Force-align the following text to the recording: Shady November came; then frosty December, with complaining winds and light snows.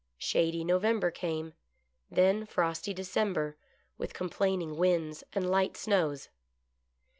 Shady 0.17 0.63
November 0.63 1.11
came; 1.11 1.53
then 2.09 2.47
frosty 2.47 2.91
December, 2.91 3.55
with 3.99 4.15
complaining 4.15 4.75
winds 4.77 5.23
and 5.33 5.47
light 5.47 5.77
snows. 5.77 6.29